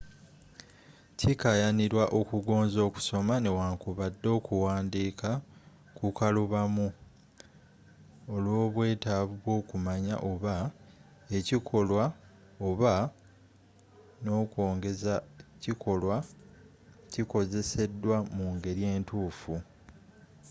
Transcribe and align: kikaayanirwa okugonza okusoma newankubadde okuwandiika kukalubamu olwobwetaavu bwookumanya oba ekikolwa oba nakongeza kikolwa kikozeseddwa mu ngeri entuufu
kikaayanirwa 1.19 2.05
okugonza 2.19 2.79
okusoma 2.87 3.33
newankubadde 3.43 4.27
okuwandiika 4.37 5.29
kukalubamu 5.97 6.87
olwobwetaavu 8.33 9.35
bwookumanya 9.43 10.15
oba 10.31 10.55
ekikolwa 11.37 12.05
oba 12.67 12.93
nakongeza 14.23 15.13
kikolwa 15.61 16.17
kikozeseddwa 17.11 18.17
mu 18.35 18.45
ngeri 18.55 18.83
entuufu 18.95 19.55